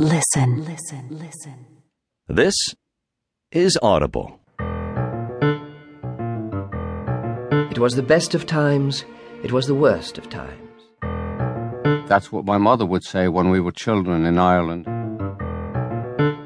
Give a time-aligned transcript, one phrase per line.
[0.00, 1.66] Listen, listen, listen.
[2.28, 2.54] This
[3.50, 4.38] is Audible.
[7.72, 9.04] It was the best of times,
[9.42, 10.86] it was the worst of times.
[12.08, 14.86] That's what my mother would say when we were children in Ireland.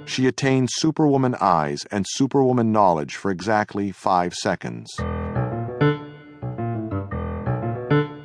[0.08, 4.90] She attained superwoman eyes and superwoman knowledge for exactly five seconds.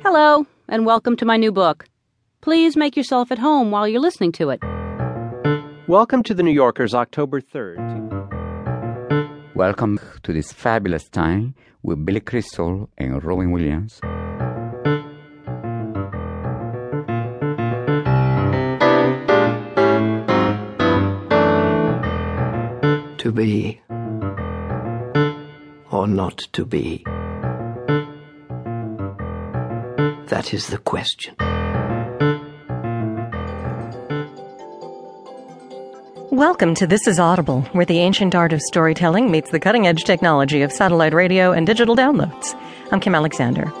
[0.02, 1.84] Hello, and welcome to my new book.
[2.40, 4.62] Please make yourself at home while you're listening to it.
[5.88, 7.80] Welcome to the New Yorker's October 3rd.
[9.54, 13.98] Welcome to this fabulous time with Billy Crystal and Robin Williams.
[23.16, 23.80] To be
[25.90, 27.02] or not to be?
[30.26, 31.34] That is the question.
[36.38, 40.04] Welcome to This is Audible, where the ancient art of storytelling meets the cutting edge
[40.04, 42.56] technology of satellite radio and digital downloads.
[42.92, 43.72] I'm Kim Alexander.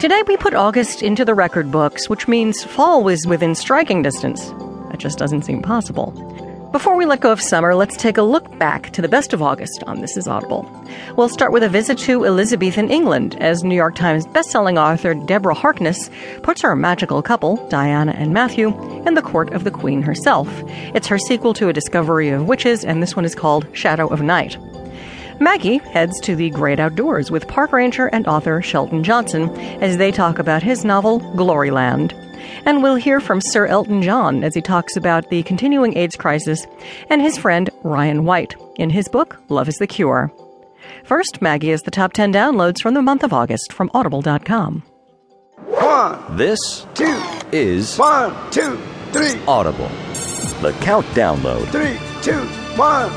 [0.00, 4.50] Today we put August into the record books, which means fall was within striking distance.
[4.90, 6.10] That just doesn't seem possible.
[6.76, 9.40] Before we let go of summer, let's take a look back to the best of
[9.40, 10.70] August on This is Audible.
[11.16, 15.54] We'll start with a visit to Elizabethan England as New York Times bestselling author Deborah
[15.54, 16.10] Harkness
[16.42, 20.50] puts her magical couple, Diana and Matthew, in the court of the Queen herself.
[20.68, 24.20] It's her sequel to A Discovery of Witches, and this one is called Shadow of
[24.20, 24.58] Night.
[25.40, 29.48] Maggie heads to the great outdoors with park ranger and author Shelton Johnson
[29.80, 32.25] as they talk about his novel Gloryland.
[32.64, 36.66] And we'll hear from Sir Elton John as he talks about the continuing AIDS crisis
[37.10, 40.32] and his friend Ryan White in his book Love is the Cure.
[41.04, 44.82] First, Maggie is the top 10 downloads from the month of August from audible.com.
[45.66, 47.20] One, This two,
[47.52, 48.78] is one, two,
[49.12, 49.88] three, Audible.
[50.62, 51.66] The Count Download.
[51.68, 52.40] three, two,
[52.80, 53.10] one.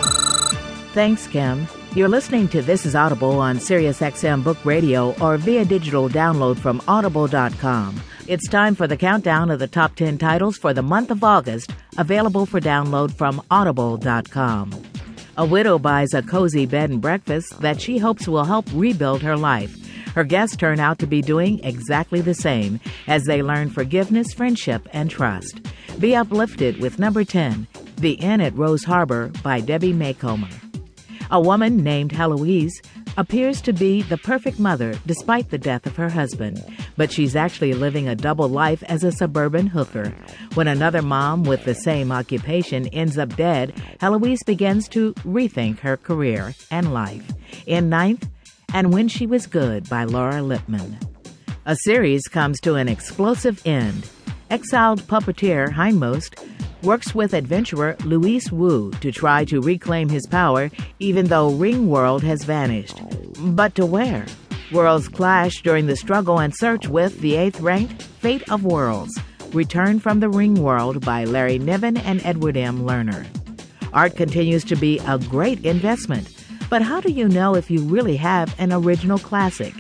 [0.94, 1.68] Thanks, Kim.
[1.96, 6.82] You're listening to This is Audible on SiriusXM Book Radio or via digital download from
[6.88, 8.00] audible.com.
[8.30, 11.74] It's time for the countdown of the top 10 titles for the month of August,
[11.98, 14.84] available for download from audible.com.
[15.36, 19.36] A widow buys a cozy bed and breakfast that she hopes will help rebuild her
[19.36, 19.76] life.
[20.14, 24.88] Her guests turn out to be doing exactly the same as they learn forgiveness, friendship,
[24.94, 25.60] and trust.
[25.98, 27.66] Be uplifted with number 10,
[27.96, 30.50] The Inn at Rose Harbor by Debbie Macomber.
[31.32, 32.80] A woman named Heloise
[33.20, 36.64] appears to be the perfect mother despite the death of her husband,
[36.96, 40.16] but she's actually living a double life as a suburban hooker.
[40.54, 45.98] When another mom with the same occupation ends up dead, Heloise begins to rethink her
[45.98, 47.30] career and life.
[47.68, 48.30] In ninth,
[48.74, 50.98] And When She Was Good by Laura Lippman.
[51.66, 54.10] A series comes to an explosive end.
[54.50, 56.42] Exiled puppeteer Hindmost
[56.82, 60.70] works with adventurer Luis Wu to try to reclaim his power
[61.00, 63.00] even though Ringworld has vanished.
[63.40, 64.26] But to where?
[64.72, 69.20] Worlds clash during the struggle and search with the eighth ranked Fate of Worlds.
[69.52, 72.82] Return from the Ringworld by Larry Niven and Edward M.
[72.82, 73.26] Lerner.
[73.94, 76.36] Art continues to be a great investment.
[76.70, 79.74] But how do you know if you really have an original classic?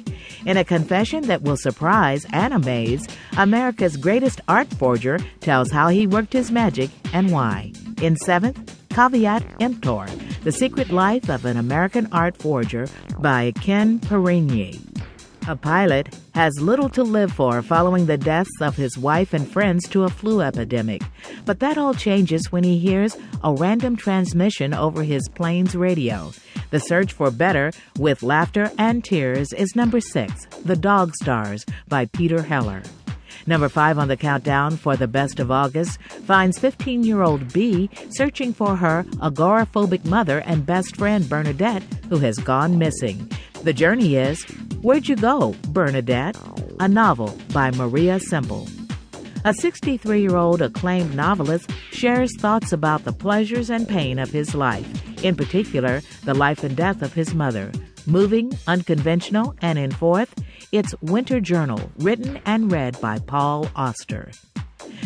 [0.46, 3.06] In a confession that will surprise and amaze,
[3.38, 7.74] America's greatest art forger tells how he worked his magic and why.
[8.02, 10.08] In seventh, Caveat Emptor
[10.44, 12.88] The Secret Life of an American Art Forger
[13.20, 14.89] by Ken Perenyi.
[15.50, 19.88] A pilot has little to live for following the deaths of his wife and friends
[19.90, 21.02] to a flu epidemic.
[21.44, 26.32] But that all changes when he hears a random transmission over his plane's radio.
[26.70, 32.06] The search for better with laughter and tears is number six, The Dog Stars by
[32.06, 32.84] Peter Heller.
[33.48, 37.90] Number five on the countdown for the best of August finds 15 year old B
[38.12, 43.32] searching for her agoraphobic mother and best friend Bernadette, who has gone missing.
[43.64, 44.46] The journey is
[44.82, 46.38] Where'd You Go, Bernadette?
[46.80, 48.66] A novel by Maria Semple.
[49.44, 54.56] A 63 year old acclaimed novelist shares thoughts about the pleasures and pain of his
[54.56, 54.88] life,
[55.22, 57.74] in particular, the life and death of his mother.
[58.06, 60.34] Moving, unconventional, and in fourth,
[60.72, 64.32] it's Winter Journal, written and read by Paul Auster.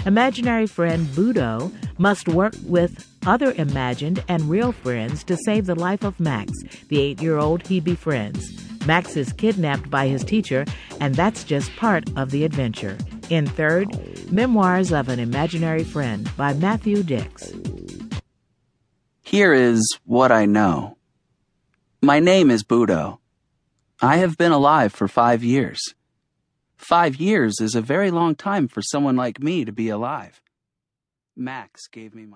[0.06, 6.04] Imaginary friend Budo must work with other imagined and real friends to save the life
[6.04, 6.52] of Max,
[6.90, 8.73] the eight year old he befriends.
[8.86, 10.66] Max is kidnapped by his teacher,
[11.00, 12.98] and that's just part of the adventure.
[13.30, 13.88] In third,
[14.32, 17.54] Memoirs of an Imaginary Friend by Matthew Dicks.
[19.22, 20.98] Here is what I know.
[22.02, 23.20] My name is Budo.
[24.02, 25.96] I have been alive for five years.
[26.76, 30.42] Five years is a very long time for someone like me to be alive.
[31.38, 32.32] Max gave me my